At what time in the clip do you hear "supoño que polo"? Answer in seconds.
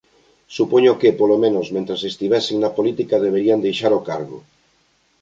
0.57-1.37